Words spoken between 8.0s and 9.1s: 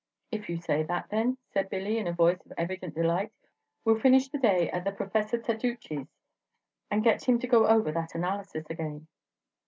analysis again."